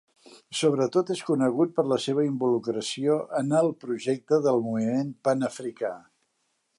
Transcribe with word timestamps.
Sobretot 0.59 1.11
és 1.15 1.19
conegut 1.27 1.75
per 1.75 1.85
la 1.91 1.99
seva 2.05 2.25
involucració 2.29 3.19
en 3.41 3.53
el 3.61 3.71
projecte 3.85 4.43
del 4.47 4.61
moviment 4.71 5.15
panafricà. 5.29 5.97